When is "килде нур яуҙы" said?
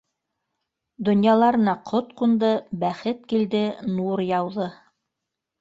3.35-4.71